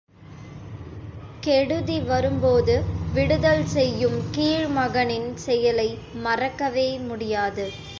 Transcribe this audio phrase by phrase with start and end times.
[1.43, 2.75] கெடுதி வரும்போது
[3.13, 5.89] விடுதல் செய்யும் கீழ்மகனின் செயலை
[6.23, 7.65] மறக்கவே முடியாது.